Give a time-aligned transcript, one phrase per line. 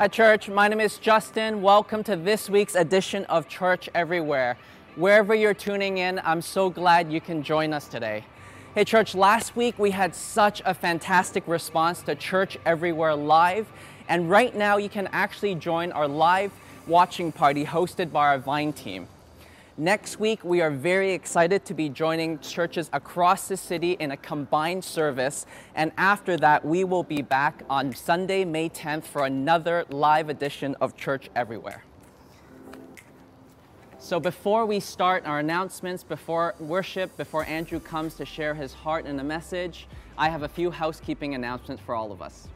[0.00, 0.48] Hi, church.
[0.48, 1.60] My name is Justin.
[1.60, 4.56] Welcome to this week's edition of Church Everywhere.
[4.96, 8.24] Wherever you're tuning in, I'm so glad you can join us today.
[8.74, 13.66] Hey, church, last week we had such a fantastic response to Church Everywhere Live,
[14.08, 16.50] and right now you can actually join our live
[16.86, 19.06] watching party hosted by our Vine team.
[19.80, 24.16] Next week, we are very excited to be joining churches across the city in a
[24.18, 25.46] combined service.
[25.74, 30.76] And after that, we will be back on Sunday, May 10th for another live edition
[30.82, 31.82] of Church Everywhere.
[33.98, 39.06] So, before we start our announcements, before worship, before Andrew comes to share his heart
[39.06, 39.86] and a message,
[40.18, 42.48] I have a few housekeeping announcements for all of us.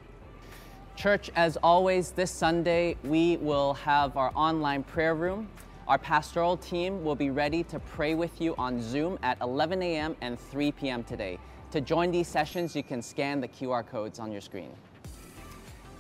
[0.95, 5.49] Church, as always, this Sunday we will have our online prayer room.
[5.87, 10.17] Our pastoral team will be ready to pray with you on Zoom at 11 a.m.
[10.23, 11.05] and 3 p.m.
[11.05, 11.39] today.
[11.73, 14.71] To join these sessions, you can scan the QR codes on your screen.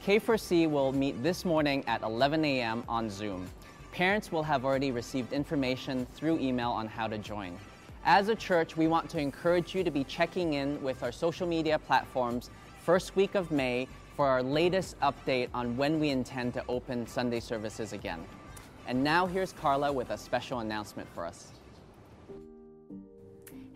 [0.06, 2.82] K4C will meet this morning at 11 a.m.
[2.88, 3.46] on Zoom.
[3.92, 7.54] Parents will have already received information through email on how to join.
[8.06, 11.46] As a church, we want to encourage you to be checking in with our social
[11.46, 12.48] media platforms
[12.82, 17.40] first week of May for our latest update on when we intend to open Sunday
[17.40, 18.24] services again.
[18.86, 21.52] And now here's Carla with a special announcement for us.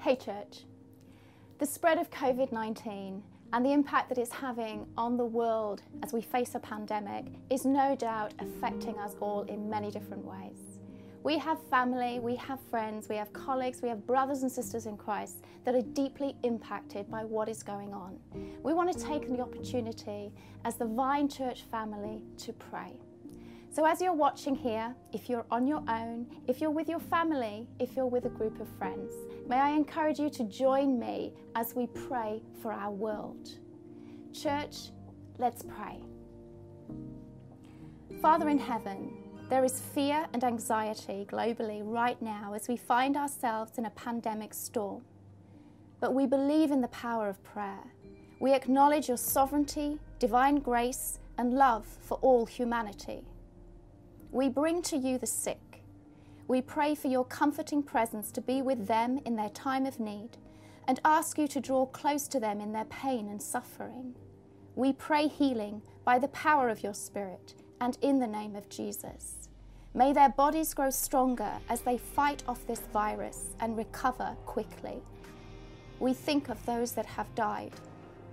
[0.00, 0.64] Hey, church.
[1.58, 6.12] The spread of COVID 19 and the impact that it's having on the world as
[6.12, 10.78] we face a pandemic is no doubt affecting us all in many different ways.
[11.24, 14.96] We have family, we have friends, we have colleagues, we have brothers and sisters in
[14.96, 18.18] Christ that are deeply impacted by what is going on.
[18.62, 20.32] We want to take the opportunity
[20.64, 22.92] as the Vine Church family to pray.
[23.70, 27.68] So, as you're watching here, if you're on your own, if you're with your family,
[27.78, 29.12] if you're with a group of friends,
[29.46, 33.50] may I encourage you to join me as we pray for our world.
[34.32, 34.90] Church,
[35.38, 36.02] let's pray.
[38.22, 39.12] Father in heaven,
[39.50, 44.54] there is fear and anxiety globally right now as we find ourselves in a pandemic
[44.54, 45.02] storm.
[46.00, 47.84] But we believe in the power of prayer.
[48.40, 53.24] We acknowledge your sovereignty, divine grace, and love for all humanity.
[54.30, 55.82] We bring to you the sick.
[56.48, 60.36] We pray for your comforting presence to be with them in their time of need
[60.86, 64.14] and ask you to draw close to them in their pain and suffering.
[64.76, 69.48] We pray healing by the power of your Spirit and in the name of Jesus.
[69.94, 75.02] May their bodies grow stronger as they fight off this virus and recover quickly.
[76.00, 77.72] We think of those that have died.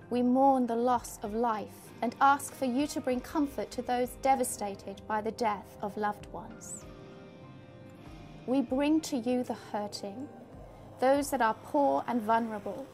[0.10, 4.10] We mourn the loss of life and ask for you to bring comfort to those
[4.22, 6.86] devastated by the death of loved ones.
[8.46, 10.28] We bring to you the hurting,
[11.00, 12.86] those that are poor and vulnerable,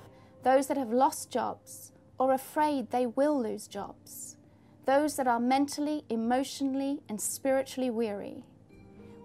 [0.43, 4.37] those that have lost jobs or afraid they will lose jobs,
[4.85, 8.45] those that are mentally, emotionally, and spiritually weary.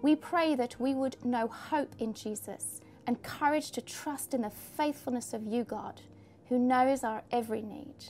[0.01, 4.49] We pray that we would know hope in Jesus and courage to trust in the
[4.49, 6.01] faithfulness of you, God,
[6.49, 8.09] who knows our every need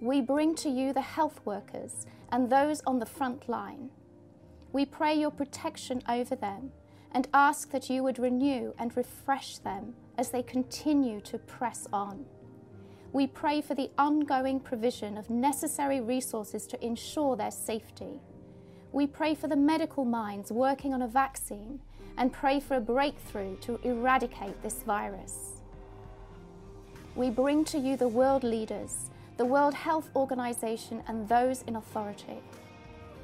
[0.00, 3.90] we bring to you the health workers and those on the front line.
[4.72, 6.72] We pray your protection over them
[7.12, 12.24] and ask that you would renew and refresh them as they continue to press on.
[13.12, 18.20] We pray for the ongoing provision of necessary resources to ensure their safety.
[18.90, 21.80] We pray for the medical minds working on a vaccine
[22.16, 25.60] and pray for a breakthrough to eradicate this virus.
[27.14, 32.38] We bring to you the world leaders the World Health Organization, and those in authority.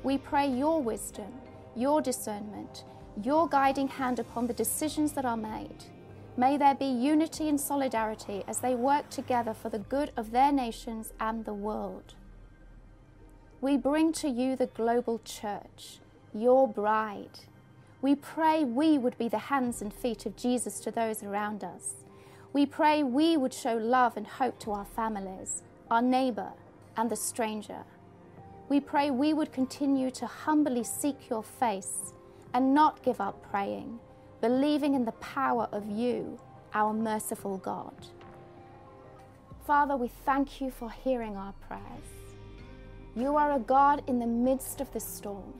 [0.02, 1.32] We pray your wisdom,
[1.76, 2.84] your discernment,
[3.22, 5.84] your guiding hand upon the decisions that are made.
[6.36, 10.50] May there be unity and solidarity as they work together for the good of their
[10.50, 12.14] nations and the world.
[13.60, 16.00] We bring to you the global church,
[16.34, 17.40] your bride.
[18.02, 22.04] We pray we would be the hands and feet of Jesus to those around us.
[22.52, 26.52] We pray we would show love and hope to our families our neighbor,
[26.96, 27.84] and the stranger.
[28.68, 32.12] We pray we would continue to humbly seek your face
[32.54, 33.98] and not give up praying,
[34.40, 36.38] believing in the power of you,
[36.74, 37.94] our merciful God.
[39.66, 42.10] Father, we thank you for hearing our prayers.
[43.16, 45.52] You are a God in the midst of the storm,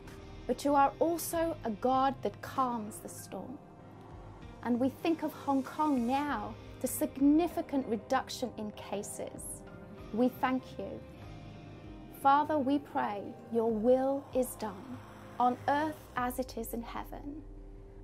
[0.47, 3.59] but you are also a God that calms the storm.
[4.62, 9.61] And we think of Hong Kong now, the significant reduction in cases
[10.12, 11.01] we thank you.
[12.23, 13.23] Father, we pray
[13.53, 14.99] your will is done
[15.39, 17.43] on earth as it is in heaven,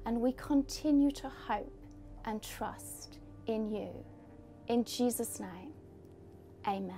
[0.06, 1.72] and we continue to hope
[2.24, 3.90] and trust in you.
[4.68, 5.72] In Jesus' name,
[6.66, 6.96] amen.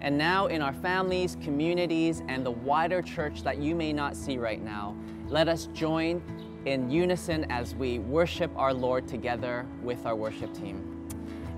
[0.00, 4.38] And now, in our families, communities, and the wider church that you may not see
[4.38, 4.94] right now,
[5.26, 6.22] let us join
[6.66, 10.97] in unison as we worship our Lord together with our worship team.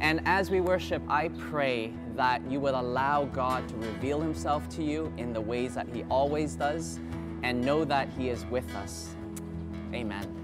[0.00, 4.82] And as we worship, I pray that you will allow God to reveal himself to
[4.82, 6.99] you in the ways that he always does
[7.43, 9.14] and know that he is with us.
[9.93, 10.39] Amen.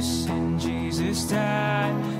[0.00, 2.19] Jesus died.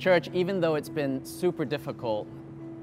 [0.00, 2.26] Church, even though it's been super difficult,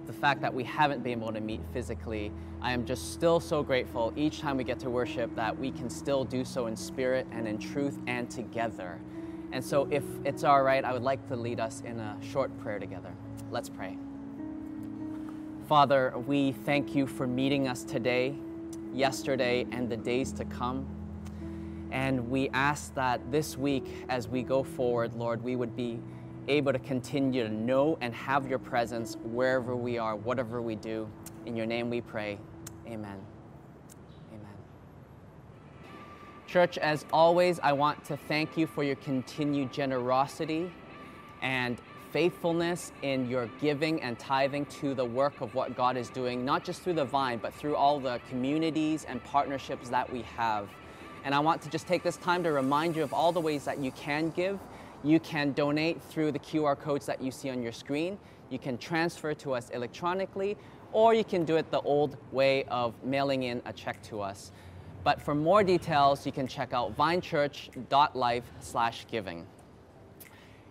[0.05, 2.31] the fact that we haven't been able to meet physically,
[2.61, 5.89] I am just still so grateful each time we get to worship that we can
[5.89, 8.99] still do so in spirit and in truth and together.
[9.51, 12.55] And so, if it's all right, I would like to lead us in a short
[12.59, 13.11] prayer together.
[13.49, 13.97] Let's pray.
[15.67, 18.35] Father, we thank you for meeting us today,
[18.93, 20.85] yesterday, and the days to come.
[21.89, 25.99] And we ask that this week, as we go forward, Lord, we would be
[26.47, 31.09] able to continue to know and have your presence wherever we are, whatever we do.
[31.45, 32.37] In your name we pray.
[32.85, 33.17] Amen.
[34.31, 34.53] Amen.
[36.47, 40.71] Church, as always, I want to thank you for your continued generosity
[41.41, 46.45] and faithfulness in your giving and tithing to the work of what God is doing,
[46.45, 50.69] not just through the vine, but through all the communities and partnerships that we have.
[51.25, 53.65] And I want to just take this time to remind you of all the ways
[53.65, 54.57] that you can give
[55.03, 58.17] you can donate through the QR codes that you see on your screen.
[58.49, 60.57] You can transfer to us electronically,
[60.91, 64.51] or you can do it the old way of mailing in a check to us.
[65.03, 69.45] But for more details, you can check out vinechurch.life/giving.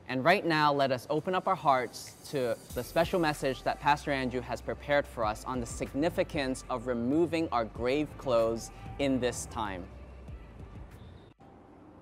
[0.08, 4.12] And right now, let us open up our hearts to the special message that Pastor
[4.12, 9.46] Andrew has prepared for us on the significance of removing our grave clothes in this
[9.46, 9.84] time.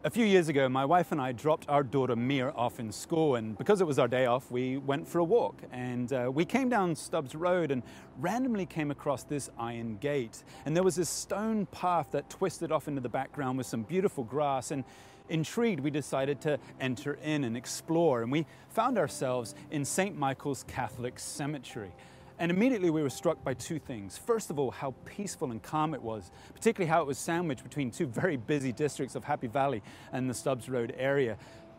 [0.06, 3.36] A few years ago, my wife and I dropped our daughter Mia off in school,
[3.36, 5.62] and because it was our day off, we went for a walk.
[5.72, 7.82] And uh, we came down Stubbs Road and
[8.20, 10.44] randomly came across this iron gate.
[10.66, 14.24] And there was this stone path that twisted off into the background with some beautiful
[14.24, 14.72] grass.
[14.72, 14.84] And
[15.30, 18.20] intrigued, we decided to enter in and explore.
[18.20, 20.18] And we found ourselves in St.
[20.18, 21.92] Michael's Catholic Cemetery.
[22.38, 24.18] And immediately we were struck by two things.
[24.18, 27.90] First of all, how peaceful and calm it was, particularly how it was sandwiched between
[27.90, 31.36] two very busy districts of Happy Valley and the Stubbs Road area.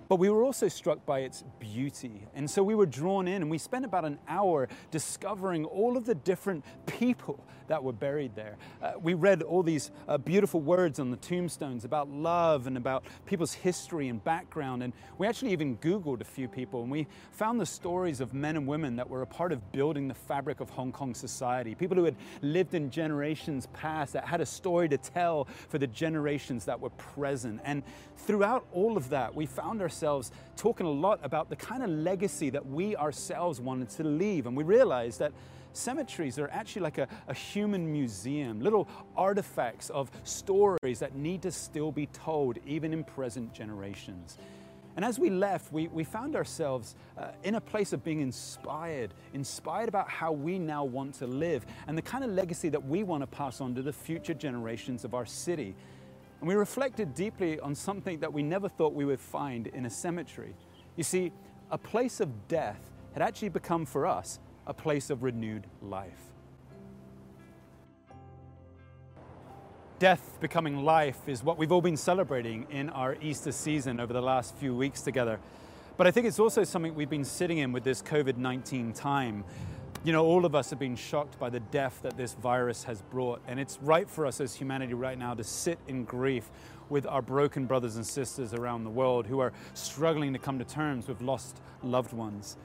[0.07, 2.27] But we were also struck by its beauty.
[2.35, 6.05] And so we were drawn in and we spent about an hour discovering all of
[6.05, 8.55] the different people that were buried there.
[8.81, 13.03] Uh, we read all these uh, beautiful words on the tombstones about love and about
[13.25, 14.83] people's history and background.
[14.83, 18.55] And we actually even Googled a few people and we found the stories of men
[18.55, 21.75] and women that were a part of building the fabric of Hong Kong society.
[21.75, 25.87] People who had lived in generations past that had a story to tell for the
[25.87, 27.61] generations that were present.
[27.63, 27.83] And
[28.17, 32.49] throughout all of that, we found ourselves talking a lot about the kind of legacy
[32.51, 34.45] that we ourselves wanted to leave.
[34.45, 35.31] And we realized that
[35.75, 41.51] cemeteries are actually like a, a, human museum, little artifacts of stories that need to
[41.51, 44.37] still be told, even in present generations.
[44.95, 49.13] And as we left, we, we found ourselves uh, in a place of being inspired,
[49.33, 53.03] inspired about how we now want to live and the kind of legacy that we
[53.03, 55.75] want to pass on to the future generations of our city.
[56.39, 59.89] And we reflected deeply on something that we never thought we would find in a
[59.89, 60.55] cemetery.
[60.95, 61.33] You see,
[61.71, 62.79] a place of death
[63.13, 66.31] had actually become for us a place of renewed life.
[69.97, 74.21] Death becoming life is what we've all been celebrating in our Easter season over the
[74.21, 75.39] last few weeks together.
[75.97, 79.45] But I think it's also something we've been sitting in with this COVID 19 time.
[80.03, 83.01] You know, all of us have been shocked by the death that this virus has
[83.01, 86.49] brought, and it's right for us as humanity right now to sit in grief
[86.89, 90.65] with our broken brothers and sisters around the world who are struggling to come to
[90.65, 92.57] terms with lost loved ones.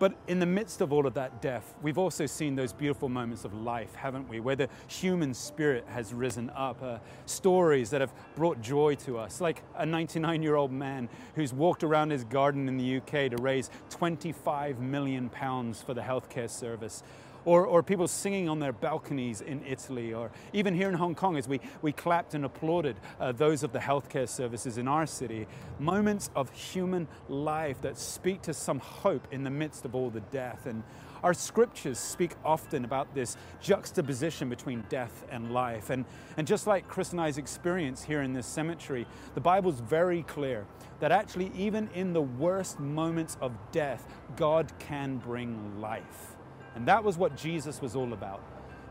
[0.00, 3.44] But in the midst of all of that death, we've also seen those beautiful moments
[3.44, 4.40] of life, haven't we?
[4.40, 9.42] Where the human spirit has risen up, uh, stories that have brought joy to us,
[9.42, 13.36] like a 99 year old man who's walked around his garden in the UK to
[13.42, 17.02] raise 25 million pounds for the healthcare service
[17.44, 21.36] or, or people singing on their balconies in Italy, or even here in Hong Kong
[21.36, 25.46] as we, we clapped and applauded uh, those of the healthcare services in our city.
[25.78, 30.20] Moments of human life that speak to some hope in the midst of all the
[30.20, 30.66] death.
[30.66, 30.82] And
[31.22, 35.90] our scriptures speak often about this juxtaposition between death and life.
[35.90, 36.04] And,
[36.36, 40.66] and just like Chris and I's experience here in this cemetery, the Bible's very clear
[41.00, 46.36] that actually, even in the worst moments of death, God can bring life.
[46.74, 48.40] And that was what Jesus was all about.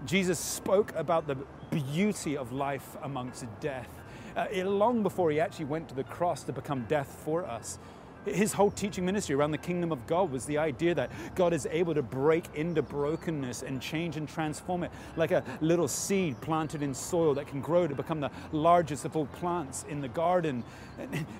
[0.05, 1.35] Jesus spoke about the
[1.71, 3.89] beauty of life amongst death
[4.35, 7.79] uh, long before he actually went to the cross to become death for us.
[8.25, 11.67] His whole teaching ministry around the kingdom of God was the idea that God is
[11.71, 16.83] able to break into brokenness and change and transform it like a little seed planted
[16.83, 20.63] in soil that can grow to become the largest of all plants in the garden.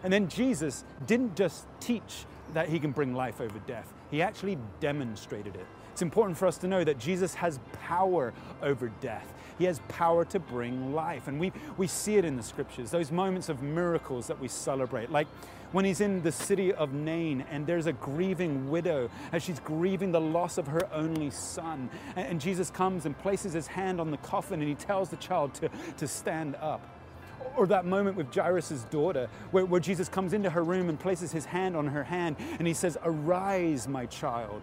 [0.04, 4.58] And then Jesus didn't just teach that he can bring life over death, he actually
[4.80, 5.68] demonstrated it.
[6.00, 8.34] It's important for us to know that Jesus has power
[8.64, 9.34] over death.
[9.58, 11.28] He has power to bring life.
[11.28, 15.12] And we, we see it in the scriptures, those moments of miracles that we celebrate.
[15.12, 15.28] Like
[15.74, 20.14] when he's in the city of Nain and there's a grieving widow as she's grieving
[20.14, 21.90] the loss of her only son.
[22.16, 25.54] And, Jesus comes and places his hand on the coffin and he tells the child
[25.56, 26.80] to, to stand up
[27.58, 31.34] or that moment with Jairus' daughter, where, where, Jesus comes into her room and places
[31.34, 34.62] his hand on her hand and he says, Arise, my child.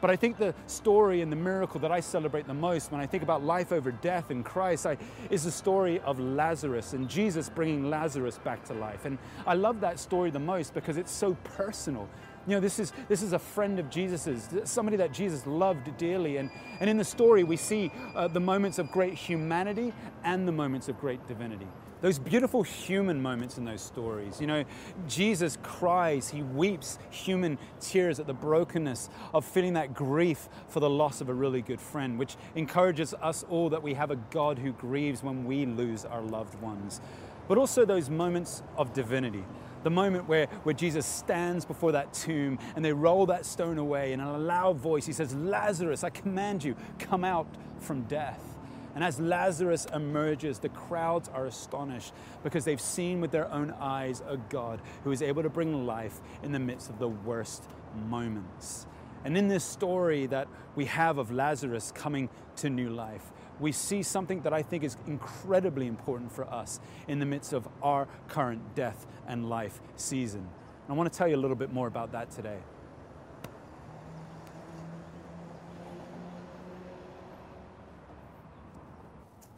[0.00, 3.06] But I think the story and the miracle that I celebrate the most when I
[3.06, 4.98] think about life over death in Christ I,
[5.30, 9.04] is the story of Lazarus and Jesus bringing Lazarus back to life.
[9.06, 12.08] And I love that story the most because it's so personal.
[12.46, 16.36] You know, this is, this is a friend of Jesus's, somebody that Jesus loved dearly.
[16.36, 20.52] And, and in the story, we see uh, the moments of great humanity and the
[20.52, 21.66] moments of great divinity.
[22.00, 24.40] Those beautiful human moments in those stories.
[24.40, 24.64] You know,
[25.08, 30.90] Jesus cries, he weeps human tears at the brokenness of feeling that grief for the
[30.90, 34.58] loss of a really good friend, which encourages us all that we have a God
[34.58, 37.00] who grieves when we lose our loved ones.
[37.48, 39.44] But also those moments of divinity.
[39.84, 44.12] The moment where, where Jesus stands before that tomb and they roll that stone away,
[44.12, 47.46] and in a loud voice, he says, Lazarus, I command you, come out
[47.78, 48.55] from death.
[48.96, 54.22] And as Lazarus emerges, the crowds are astonished because they've seen with their own eyes
[54.26, 57.62] a God who is able to bring life in the midst of the worst
[58.08, 58.86] moments.
[59.22, 64.02] And in this story that we have of Lazarus coming to new life, we see
[64.02, 68.74] something that I think is incredibly important for us in the midst of our current
[68.74, 70.40] death and life season.
[70.40, 72.60] And I want to tell you a little bit more about that today.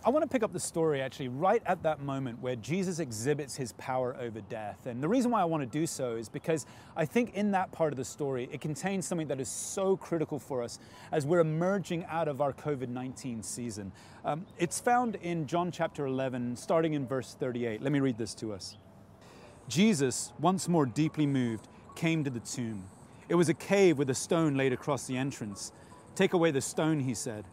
[0.04, 3.56] I want to pick up the story actually right at that moment where Jesus exhibits
[3.56, 4.86] his power over death.
[4.86, 7.72] And the reason why I want to do so is because I think in that
[7.72, 10.78] part of the story, it contains something that is so critical for us
[11.10, 13.90] as we're emerging out of our COVID 19 season.
[14.24, 17.82] Um, it's found in John chapter 11, starting in verse 38.
[17.82, 18.76] Let me read this to us.
[19.68, 22.84] Jesus, once more deeply moved, came to the tomb.
[23.28, 25.72] It was a cave with a stone laid across the entrance.
[26.14, 27.44] Take away the stone, he said.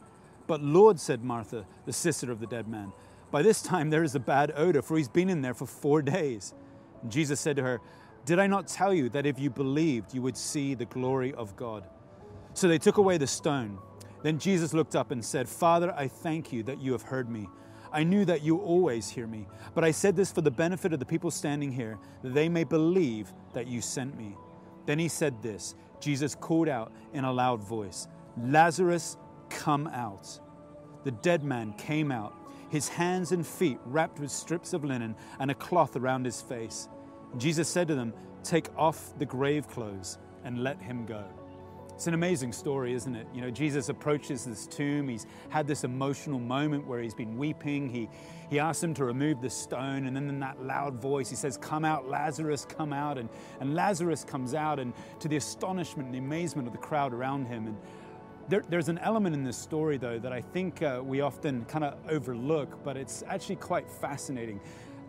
[0.48, 2.92] But Lord, said Martha, the sister of the dead man,
[3.32, 6.02] by this time there is a bad odor, for he's been in there for four
[6.02, 6.54] days.
[7.02, 7.82] And Jesus said to her,
[8.26, 11.56] Did I not tell you that if you believed, you would see the glory of
[11.56, 11.88] God?
[12.54, 13.78] So they took away the stone.
[14.24, 17.48] Then Jesus looked up and said, Father, I thank you that you have heard me.
[17.92, 21.00] I knew that you always hear me, but I said this for the benefit of
[21.00, 24.36] the people standing here, that they may believe that you sent me.
[24.86, 29.18] Then he said this Jesus called out in a loud voice, Lazarus,
[29.50, 30.40] come out.
[31.04, 32.34] The dead man came out,
[32.70, 36.90] his hands and feet wrapped with strips of linen and a cloth around his face.
[37.38, 41.26] Jesus said to them, Take off the grave clothes and let him go.
[41.96, 43.26] It's an amazing story, isn't it?
[43.34, 45.08] You know, Jesus approaches this tomb.
[45.08, 47.90] He's had this emotional moment where he's been weeping.
[47.90, 48.10] He,
[48.50, 51.56] he asks him to remove the stone, and then in that loud voice, he says,
[51.56, 53.18] Come out, Lazarus, come out.
[53.18, 53.30] And,
[53.62, 57.46] and Lazarus comes out, and to the astonishment and the amazement of the crowd around
[57.46, 57.66] him.
[57.66, 57.78] And
[58.48, 61.84] there, there's an element in this story, though, that I think uh, we often kind
[61.84, 64.60] of overlook, but it's actually quite fascinating.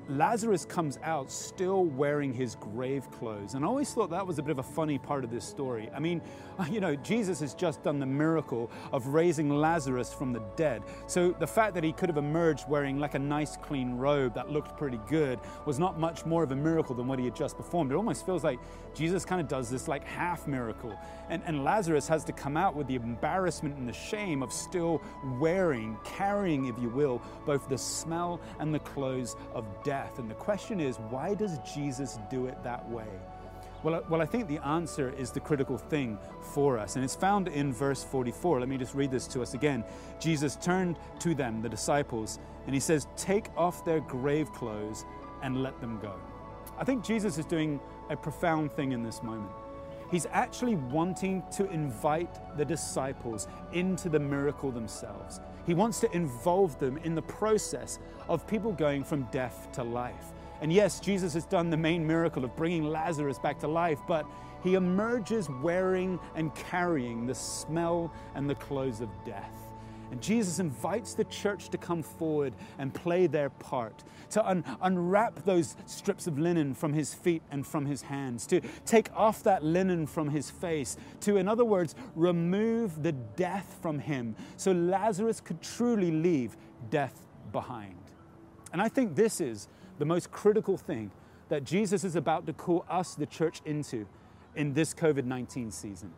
[0.09, 3.55] Lazarus comes out still wearing his grave clothes.
[3.55, 5.91] And I always thought that was a bit of a funny part of this story.
[5.93, 6.23] I mean,
[6.71, 10.83] you know, Jesus has just done the miracle of raising Lazarus from the dead.
[11.09, 14.49] So the fact that he could have emerged wearing like a nice clean robe that
[14.49, 17.57] looked pretty good was not much more of a miracle than what he had just
[17.57, 17.91] performed.
[17.91, 18.61] It almost feels like
[18.95, 20.97] Jesus kind of does this like half miracle.
[21.31, 25.03] And, and Lazarus has to come out with the embarrassment and the shame of still
[25.41, 30.19] wearing, carrying, if you will, both the smell and the clothes of death death.
[30.19, 33.09] And the question is, why does Jesus do it that way?
[33.83, 36.19] Well, well, I think the answer is the critical thing
[36.55, 38.61] for us, and it's found in verse 44.
[38.61, 39.85] Let me just read this to us again.
[40.19, 45.05] Jesus turned to them, the disciples, and he says, Take off their grave clothes
[45.43, 46.15] and let them go.
[46.79, 47.81] I think Jesus is doing
[48.11, 49.53] a profound thing in this moment.
[50.11, 55.41] He's actually wanting to invite the disciples into the miracle themselves.
[55.67, 57.99] He wants to involve them in the process
[58.29, 60.33] of people going from death to life.
[60.61, 64.27] And yes, Jesus has done the main miracle of bringing Lazarus back to life, but
[64.63, 69.66] he emerges wearing and carrying the smell and the clothes of death.
[70.11, 75.45] And Jesus invites the church to come forward and play their part, to un- unwrap
[75.45, 79.65] those strips of linen from his feet and from his hands, to take off that
[79.65, 85.41] linen from his face, to, in other words, remove the death from him so Lazarus
[85.41, 86.57] could truly leave
[86.91, 87.97] death behind.
[88.73, 91.11] And I think this is the most critical thing
[91.49, 94.07] that Jesus is about to call us, the church, into
[94.55, 96.13] in this COVID 19 season.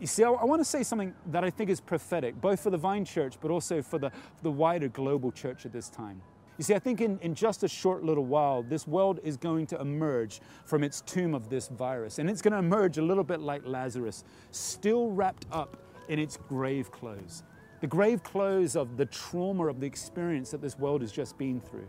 [0.00, 2.70] You see, I, I want to say something that I think is prophetic, both for
[2.70, 4.10] the Vine Church, but also for the,
[4.42, 6.22] the wider global church at this time.
[6.56, 9.66] You see, I think in, in just a short little while, this world is going
[9.68, 12.18] to emerge from its tomb of this virus.
[12.18, 15.76] And it's going to emerge a little bit like Lazarus, still wrapped up
[16.08, 17.44] in its grave clothes.
[17.80, 21.60] The grave clothes of the trauma of the experience that this world has just been
[21.60, 21.88] through.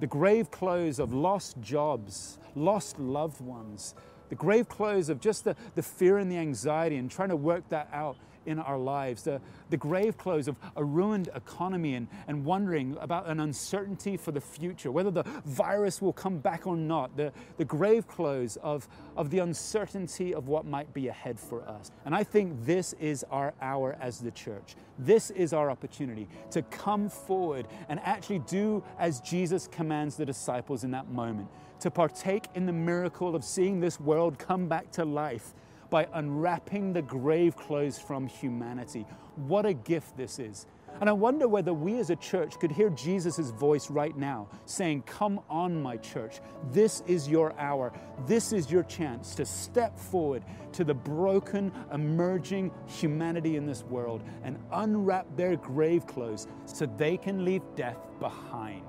[0.00, 3.94] The grave clothes of lost jobs, lost loved ones,
[4.28, 7.68] the grave clothes of just the, the fear and the anxiety and trying to work
[7.68, 8.16] that out
[8.48, 13.26] in our lives, the, the grave clothes of a ruined economy and, and wondering about
[13.28, 17.64] an uncertainty for the future, whether the virus will come back or not, the, the
[17.64, 21.90] grave clothes of, of the uncertainty of what might be ahead for us.
[22.04, 24.74] And I think this is our hour as the church.
[24.98, 30.84] This is our opportunity to come forward and actually do as Jesus commands the disciples
[30.84, 31.48] in that moment,
[31.80, 35.54] to partake in the miracle of seeing this world come back to life
[35.90, 39.06] by unwrapping the grave clothes from humanity.
[39.36, 40.66] What a gift this is.
[41.00, 45.02] And I wonder whether we as a church could hear Jesus' voice right now saying,
[45.02, 46.40] Come on, my church.
[46.72, 47.92] This is your hour.
[48.26, 54.22] This is your chance to step forward to the broken, emerging humanity in this world
[54.42, 58.82] and unwrap their grave clothes so they can leave death behind.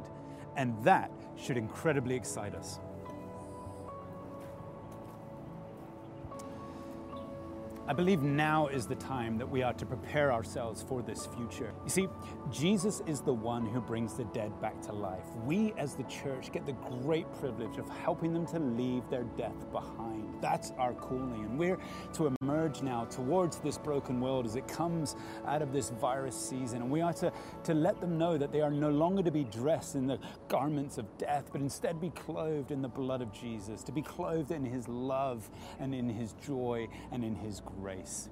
[0.58, 2.80] And that should incredibly excite us.
[7.89, 11.73] I believe now is the time that we are to prepare ourselves for this future.
[11.84, 12.08] You see,
[12.52, 15.25] Jesus is the one who brings the dead back to life.
[15.43, 19.71] We, as the church, get the great privilege of helping them to leave their death
[19.71, 20.23] behind.
[20.39, 21.45] That's our calling.
[21.45, 21.80] And we're
[22.13, 25.15] to emerge now towards this broken world as it comes
[25.47, 26.84] out of this virus season.
[26.84, 29.45] And we are to, to let them know that they are no longer to be
[29.45, 33.82] dressed in the garments of death, but instead be clothed in the blood of Jesus,
[33.82, 35.49] to be clothed in his love
[35.80, 38.30] and in his joy and in his grace grace.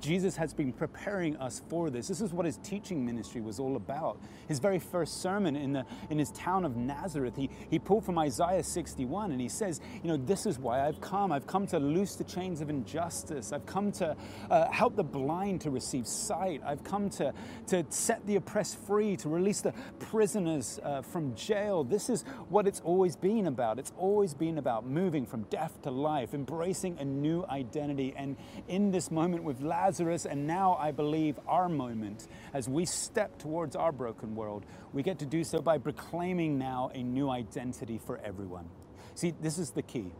[0.00, 2.08] Jesus has been preparing us for this.
[2.08, 4.18] This is what his teaching ministry was all about.
[4.48, 8.18] His very first sermon in, the, in his town of Nazareth, he, he pulled from
[8.18, 11.32] Isaiah 61 and he says, You know, this is why I've come.
[11.32, 13.52] I've come to loose the chains of injustice.
[13.52, 14.16] I've come to
[14.50, 16.62] uh, help the blind to receive sight.
[16.64, 17.32] I've come to,
[17.68, 21.84] to set the oppressed free, to release the prisoners uh, from jail.
[21.84, 23.78] This is what it's always been about.
[23.78, 28.14] It's always been about moving from death to life, embracing a new identity.
[28.16, 28.36] And
[28.66, 33.40] in this moment with Lazarus, Lazarus, and now I believe our moment as we step
[33.40, 37.98] towards our broken world, we get to do so by proclaiming now a new identity
[37.98, 38.68] for everyone.
[39.16, 40.12] See, this is the key.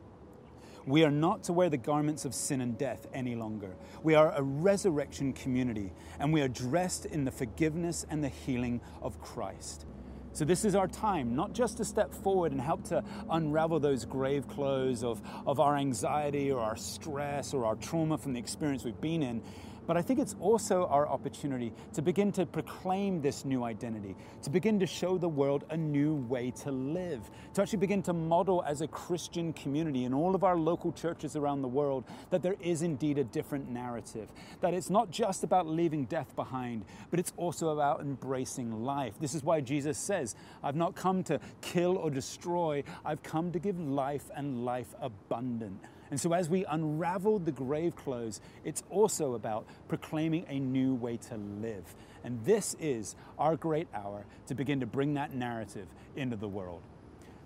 [0.86, 3.76] We are not to wear the garments of sin and death any longer.
[4.02, 8.80] We are a resurrection community, and we are dressed in the forgiveness and the healing
[9.02, 9.86] of Christ.
[10.32, 14.04] So, this is our time, not just to step forward and help to unravel those
[14.04, 18.84] grave clothes of, of our anxiety or our stress or our trauma from the experience
[18.84, 19.42] we've been in,
[19.86, 24.50] but I think it's also our opportunity to begin to proclaim this new identity, to
[24.50, 28.62] begin to show the world a new way to live, to actually begin to model
[28.66, 32.56] as a Christian community in all of our local churches around the world that there
[32.60, 34.28] is indeed a different narrative,
[34.60, 39.14] that it's not just about leaving death behind, but it's also about embracing life.
[39.20, 43.58] This is why Jesus says, I've not come to kill or destroy, I've come to
[43.58, 45.80] give life and life abundant.
[46.10, 51.16] And so, as we unravel the grave clothes, it's also about proclaiming a new way
[51.28, 51.94] to live.
[52.24, 56.82] And this is our great hour to begin to bring that narrative into the world.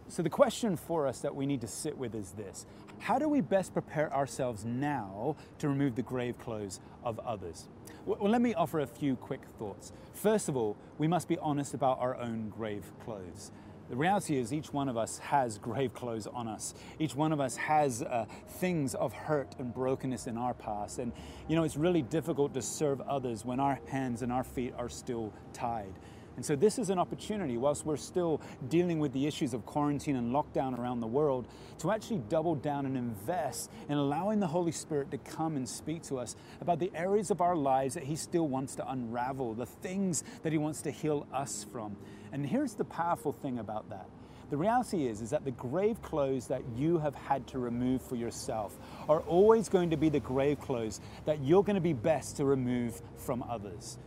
[0.09, 2.66] So, the question for us that we need to sit with is this
[3.00, 7.68] How do we best prepare ourselves now to remove the grave clothes of others?
[8.07, 9.92] Well, let me offer a few quick thoughts.
[10.12, 13.50] First of all, we must be honest about our own grave clothes.
[13.90, 16.75] The reality is, each one of us has grave clothes on us.
[16.99, 20.99] Each one of us has uh, things of hurt and brokenness in our past.
[20.99, 21.12] And,
[21.49, 24.88] you know, it's really difficult to serve others when our hands and our feet are
[24.88, 25.92] still tied.
[26.37, 30.16] And so, this is an opportunity, whilst we're still dealing with the issues of quarantine
[30.16, 31.47] and lockdown around the world,
[31.79, 36.03] to actually double down and invest in allowing the Holy Spirit to come and speak
[36.05, 39.66] to us about the areas of our lives that He still wants to unravel, the
[39.66, 41.97] things that He wants to heal us from.
[42.33, 44.09] And here's the powerful thing about that.
[44.51, 48.16] The reality is, is that the grave clothes that you have had to remove for
[48.16, 48.77] yourself
[49.09, 52.44] are always going to be the grave clothes that you're going to be best to
[52.44, 53.99] remove from others.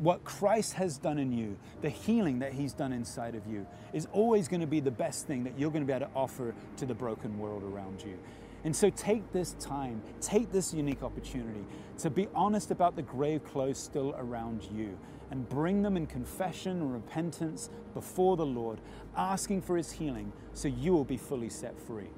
[0.00, 4.08] What Christ has done in you, the healing that He's done inside of you, is
[4.12, 6.54] always going to be the best thing that you're going to be able to offer
[6.78, 8.18] to the broken world around you.
[8.64, 11.66] And so take this time, take this unique opportunity
[11.98, 14.98] to be honest about the grave clothes still around you
[15.30, 18.80] and bring them in confession and repentance before the Lord,
[19.18, 22.08] asking for His healing so you will be fully set free.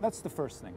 [0.00, 0.74] That's the first thing.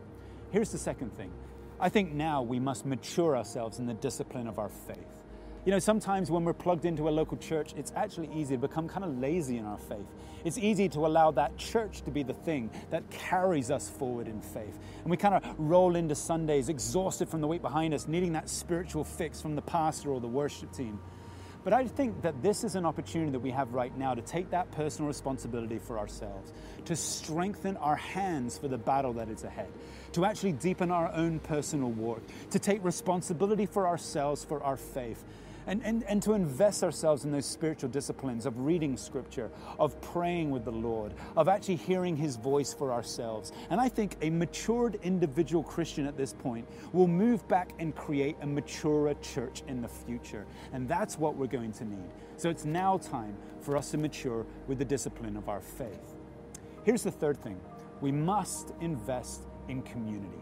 [0.50, 1.32] Here's the second thing.
[1.80, 5.19] I think now we must mature ourselves in the discipline of our faith.
[5.66, 8.88] You know, sometimes when we're plugged into a local church, it's actually easy to become
[8.88, 10.08] kind of lazy in our faith.
[10.46, 14.42] It's easy to allow that church to be the thing that carries us forward in
[14.42, 14.80] faith.
[15.02, 18.48] And we kind of roll into Sundays exhausted from the week behind us, needing that
[18.50, 20.98] spiritual fix from the pastor or the worship team.
[21.66, 24.52] But I think that this is an opportunity that we have right now to take
[24.52, 26.54] that personal responsibility for ourselves,
[26.86, 29.68] to strengthen our hands for the battle that is ahead,
[30.14, 35.22] to actually deepen our own personal work, to take responsibility for ourselves, for our faith,
[35.70, 40.50] and, and, and to invest ourselves in those spiritual disciplines of reading scripture, of praying
[40.50, 43.52] with the Lord, of actually hearing his voice for ourselves.
[43.70, 48.36] And I think a matured individual Christian at this point will move back and create
[48.42, 50.48] a maturer church in the future.
[50.74, 52.10] And that's what we're going to need.
[52.38, 56.16] So it's now time for us to mature with the discipline of our faith.
[56.84, 57.60] Here's the third thing
[58.02, 60.42] we must invest in community.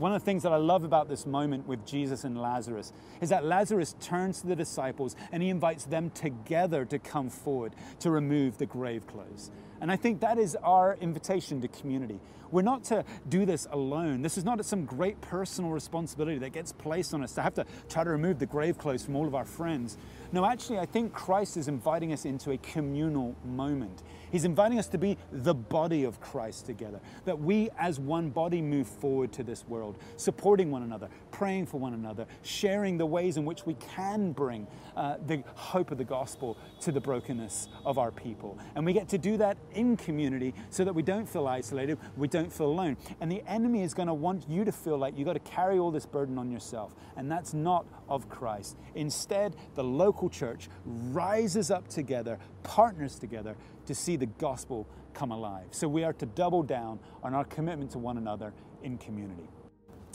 [0.00, 3.28] One of the things that I love about this moment with Jesus and Lazarus is
[3.28, 8.10] that Lazarus turns to the disciples and he invites them together to come forward to
[8.10, 9.50] remove the grave clothes.
[9.78, 12.18] And I think that is our invitation to community.
[12.50, 14.22] We're not to do this alone.
[14.22, 17.66] This is not some great personal responsibility that gets placed on us to have to
[17.88, 19.96] try to remove the grave clothes from all of our friends.
[20.32, 24.02] No, actually, I think Christ is inviting us into a communal moment.
[24.30, 28.62] He's inviting us to be the body of Christ together, that we as one body
[28.62, 33.36] move forward to this world, supporting one another, praying for one another, sharing the ways
[33.36, 37.98] in which we can bring uh, the hope of the gospel to the brokenness of
[37.98, 38.56] our people.
[38.76, 42.28] And we get to do that in community so that we don't feel isolated, we
[42.28, 42.96] don't feel alone.
[43.20, 45.78] And the enemy is going to want you to feel like you've got to carry
[45.78, 46.94] all this burden on yourself.
[47.16, 48.76] And that's not of Christ.
[48.94, 55.66] Instead, the local church rises up together, partners together to see the gospel come alive.
[55.72, 59.48] So we are to double down on our commitment to one another in community.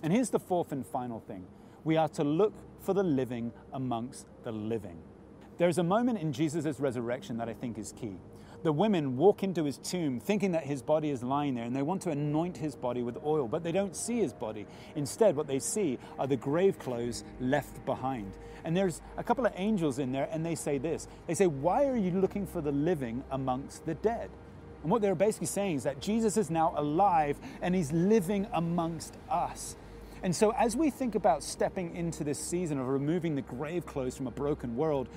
[0.03, 1.45] And here's the fourth and final thing
[1.83, 4.97] we are to look for the living amongst the living.
[5.57, 8.17] There's a moment in Jesus' resurrection that I think is key.
[8.65, 11.83] The women walk into his tomb thinking that his body is lying there and they
[11.83, 14.65] want to anoint his body with oil, but they don't see his body.
[14.95, 18.33] Instead, what they see are the grave clothes left behind.
[18.63, 21.85] And there's a couple of angels in there and they say this They say, Why
[21.85, 24.31] are you looking for the living amongst the dead?
[24.81, 29.15] And what they're basically saying is that Jesus is now alive and he's living amongst
[29.29, 29.75] us.
[30.25, 34.17] And so, as we think about stepping into this season of removing the grave clothes
[34.17, 35.07] from a broken world,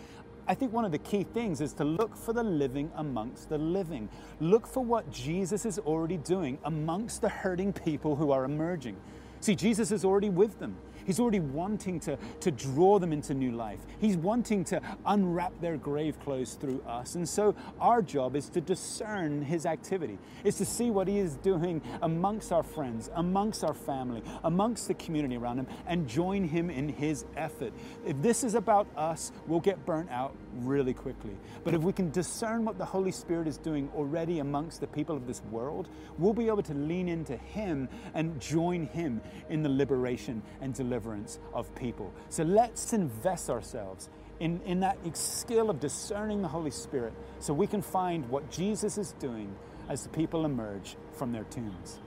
[0.48, 3.58] I think one of the key things is to look for the living amongst the
[3.58, 4.08] living.
[4.40, 8.96] Look for what Jesus is already doing amongst the hurting people who are emerging.
[9.40, 10.76] See, Jesus is already with them.
[11.08, 13.80] He's already wanting to, to draw them into new life.
[13.98, 17.14] He's wanting to unwrap their grave clothes through us.
[17.14, 21.36] And so our job is to discern his activity, is to see what he is
[21.36, 26.68] doing amongst our friends, amongst our family, amongst the community around him, and join him
[26.68, 27.72] in his effort.
[28.04, 30.34] If this is about us, we'll get burnt out
[30.66, 31.36] really quickly.
[31.64, 35.16] But if we can discern what the Holy Spirit is doing already amongst the people
[35.16, 39.68] of this world, we'll be able to lean into him and join him in the
[39.68, 42.12] liberation and deliverance of people.
[42.28, 44.08] So let's invest ourselves
[44.40, 48.98] in, in that skill of discerning the Holy Spirit so we can find what Jesus
[48.98, 49.54] is doing
[49.88, 51.98] as the people emerge from their tombs.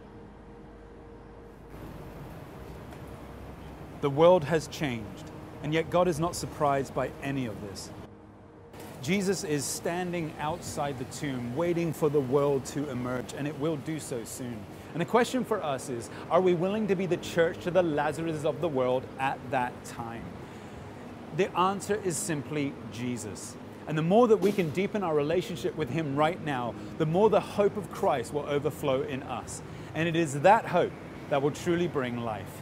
[4.02, 5.26] The world has changed,
[5.62, 7.92] and yet God is not surprised by any of this.
[9.02, 13.78] Jesus is standing outside the tomb, waiting for the world to emerge, and it will
[13.78, 14.60] do so soon.
[14.94, 17.82] And the question for us is are we willing to be the church to the
[17.82, 20.24] Lazarus of the world at that time?
[21.38, 23.56] The answer is simply Jesus.
[23.88, 27.30] And the more that we can deepen our relationship with Him right now, the more
[27.30, 29.62] the hope of Christ will overflow in us.
[29.96, 30.94] And it is that hope
[31.30, 32.62] that will truly bring life.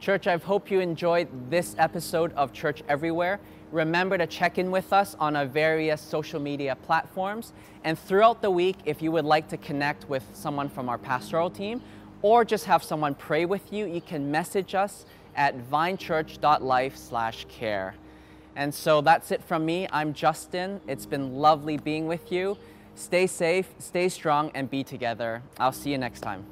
[0.00, 3.38] Church, I hope you enjoyed this episode of Church Everywhere.
[3.72, 7.52] Remember to check in with us on our various social media platforms.
[7.84, 11.50] And throughout the week, if you would like to connect with someone from our pastoral
[11.50, 11.82] team
[12.20, 17.94] or just have someone pray with you, you can message us at vinechurch.life/care.
[18.54, 19.88] And so that's it from me.
[19.90, 20.82] I'm Justin.
[20.86, 22.58] It's been lovely being with you.
[22.94, 25.42] Stay safe, stay strong, and be together.
[25.58, 26.44] I'll see you next time.